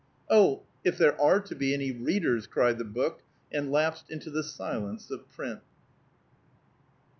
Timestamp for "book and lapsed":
2.83-4.09